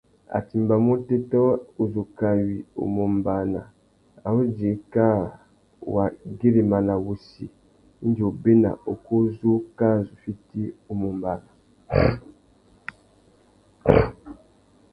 A 0.35 0.39
tinamú 0.47 0.89
otéta 0.97 1.39
uzu 1.83 2.03
kawi 2.19 2.55
u 2.81 2.83
mù 2.93 3.01
ombāna 3.09 3.61
a 4.25 4.27
ru 4.35 4.41
djï 4.55 4.71
kā 4.93 5.07
wa 5.93 6.05
güirimana 6.37 6.93
wussi 7.05 7.45
indi 8.03 8.21
obéna 8.31 8.69
ukú 8.93 9.13
u 9.23 9.25
zu 9.37 9.51
kā 9.77 9.89
zu 10.05 10.13
fiti 10.21 10.63
u 10.91 10.93
mù 10.99 11.05
ombāna. 11.13 11.49